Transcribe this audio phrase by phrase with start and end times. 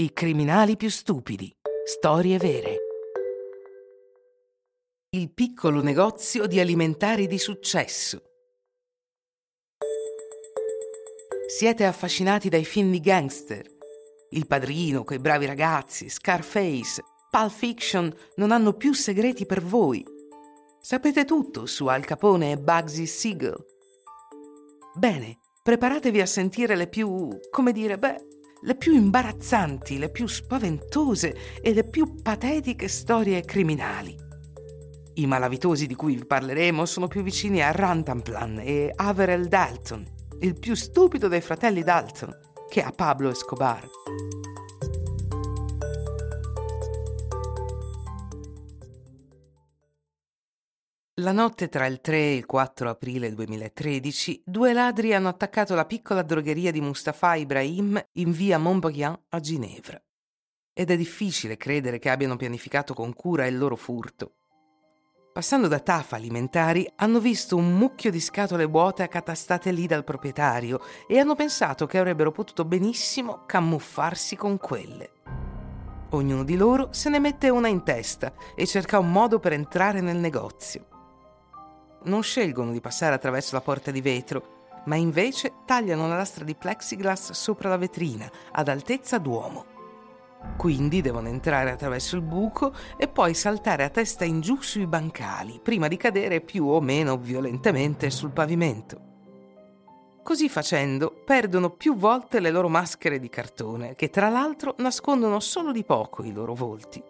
[0.00, 1.54] I criminali più stupidi.
[1.84, 2.76] Storie vere.
[5.10, 8.22] Il piccolo negozio di alimentari di successo.
[11.48, 13.66] Siete affascinati dai film di gangster.
[14.30, 20.02] Il padrino, quei bravi ragazzi, Scarface, Pulp Fiction non hanno più segreti per voi.
[20.80, 23.62] Sapete tutto su Al Capone e Bugsy Siegel.
[24.94, 28.28] Bene, preparatevi a sentire le più, come dire, beh,
[28.62, 34.16] le più imbarazzanti, le più spaventose e le più patetiche storie criminali.
[35.14, 40.06] I malavitosi di cui vi parleremo sono più vicini a Rantanplan e Averell Dalton,
[40.40, 42.36] il più stupido dei fratelli Dalton,
[42.68, 43.88] che a Pablo Escobar.
[51.20, 55.84] La notte tra il 3 e il 4 aprile 2013, due ladri hanno attaccato la
[55.84, 60.02] piccola drogheria di Mustafa Ibrahim in via Montbaulian a Ginevra.
[60.72, 64.32] Ed è difficile credere che abbiano pianificato con cura il loro furto.
[65.30, 70.80] Passando da TAF alimentari, hanno visto un mucchio di scatole vuote accatastate lì dal proprietario
[71.06, 75.10] e hanno pensato che avrebbero potuto benissimo camuffarsi con quelle.
[76.12, 80.00] Ognuno di loro se ne mette una in testa e cerca un modo per entrare
[80.00, 80.89] nel negozio
[82.04, 86.54] non scelgono di passare attraverso la porta di vetro, ma invece tagliano la lastra di
[86.54, 89.66] plexiglass sopra la vetrina, ad altezza d'uomo.
[90.56, 95.60] Quindi devono entrare attraverso il buco e poi saltare a testa in giù sui bancali,
[95.62, 99.08] prima di cadere più o meno violentemente sul pavimento.
[100.22, 105.72] Così facendo, perdono più volte le loro maschere di cartone, che tra l'altro nascondono solo
[105.72, 107.02] di poco i loro volti.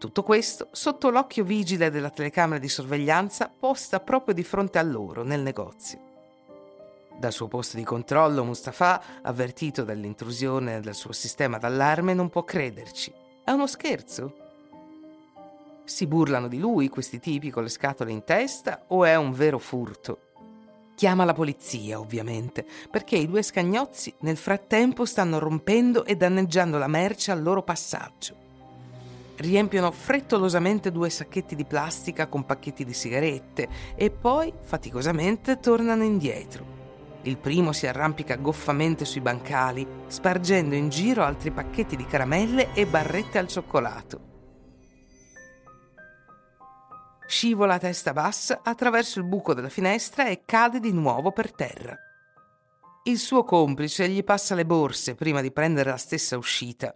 [0.00, 5.22] Tutto questo sotto l'occhio vigile della telecamera di sorveglianza posta proprio di fronte a loro
[5.24, 5.98] nel negozio.
[7.18, 13.12] Dal suo posto di controllo Mustafa, avvertito dall'intrusione del suo sistema d'allarme, non può crederci.
[13.44, 14.36] È uno scherzo?
[15.84, 19.58] Si burlano di lui questi tipi con le scatole in testa o è un vero
[19.58, 20.28] furto?
[20.94, 26.88] Chiama la polizia, ovviamente, perché i due scagnozzi nel frattempo stanno rompendo e danneggiando la
[26.88, 28.39] merce al loro passaggio
[29.40, 36.78] riempiono frettolosamente due sacchetti di plastica con pacchetti di sigarette e poi faticosamente tornano indietro.
[37.22, 42.86] Il primo si arrampica goffamente sui bancali, spargendo in giro altri pacchetti di caramelle e
[42.86, 44.28] barrette al cioccolato.
[47.26, 51.96] Scivola a testa bassa attraverso il buco della finestra e cade di nuovo per terra.
[53.04, 56.94] Il suo complice gli passa le borse prima di prendere la stessa uscita.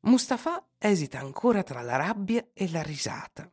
[0.00, 3.50] Mustafa esita ancora tra la rabbia e la risata.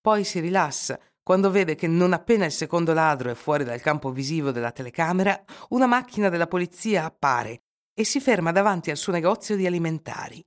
[0.00, 4.10] Poi si rilassa quando vede che non appena il secondo ladro è fuori dal campo
[4.10, 7.62] visivo della telecamera, una macchina della polizia appare
[7.92, 10.44] e si ferma davanti al suo negozio di alimentari.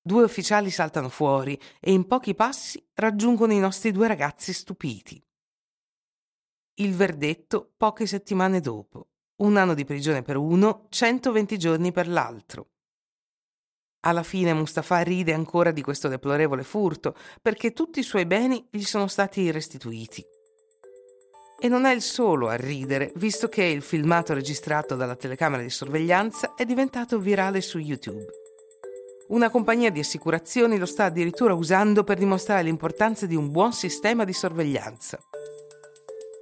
[0.00, 5.22] Due ufficiali saltano fuori e in pochi passi raggiungono i nostri due ragazzi stupiti.
[6.80, 9.08] Il verdetto poche settimane dopo.
[9.42, 12.70] Un anno di prigione per uno, 120 giorni per l'altro.
[14.08, 18.80] Alla fine Mustafa ride ancora di questo deplorevole furto, perché tutti i suoi beni gli
[18.80, 20.24] sono stati restituiti.
[21.60, 25.68] E non è il solo a ridere, visto che il filmato registrato dalla telecamera di
[25.68, 28.24] sorveglianza è diventato virale su YouTube.
[29.28, 34.24] Una compagnia di assicurazioni lo sta addirittura usando per dimostrare l'importanza di un buon sistema
[34.24, 35.18] di sorveglianza.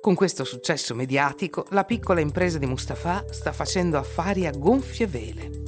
[0.00, 5.65] Con questo successo mediatico, la piccola impresa di Mustafa sta facendo affari a gonfie vele.